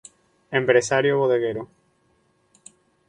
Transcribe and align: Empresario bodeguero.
Empresario 0.49 1.19
bodeguero. 1.19 1.69